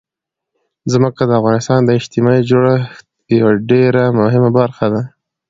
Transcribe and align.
ځمکه 0.91 1.21
د 1.27 1.31
افغانستان 1.39 1.79
د 1.83 1.89
اجتماعي 1.99 2.41
جوړښت 2.49 3.05
یوه 3.39 3.53
ډېره 3.69 4.03
مهمه 4.19 4.49
برخه 4.59 4.85
ده. 4.93 5.01